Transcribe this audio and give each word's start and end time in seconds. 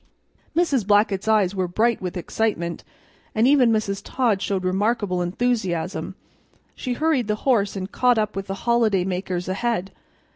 Mrs. 0.55 0.87
Blackett's 0.87 1.27
eyes 1.27 1.53
were 1.53 1.67
bright 1.67 2.01
with 2.01 2.17
excitement, 2.17 2.83
and 3.35 3.45
even 3.47 3.71
Mrs. 3.71 4.01
Todd 4.03 4.41
showed 4.41 4.63
remarkable 4.63 5.21
enthusiasm. 5.21 6.15
She 6.73 6.93
hurried 6.93 7.27
the 7.27 7.35
horse 7.45 7.75
and 7.75 7.91
caught 7.91 8.17
up 8.17 8.35
with 8.35 8.47
the 8.47 8.55
holiday 8.65 9.03
makers 9.05 9.47
ahead. 9.47 9.91